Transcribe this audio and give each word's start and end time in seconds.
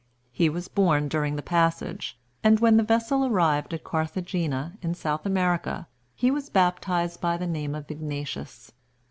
He 0.31 0.49
was 0.49 0.67
born 0.67 1.09
during 1.09 1.35
the 1.35 1.43
passage, 1.43 2.17
and 2.43 2.59
when 2.59 2.77
the 2.77 2.81
vessel 2.81 3.23
arrived 3.23 3.71
at 3.71 3.83
Carthagena, 3.83 4.79
in 4.81 4.95
South 4.95 5.27
America, 5.27 5.85
he 6.15 6.31
was 6.31 6.49
baptized 6.49 7.21
by 7.21 7.37
the 7.37 7.45
name 7.45 7.75
of 7.75 7.91
Ignatius. 7.91 8.71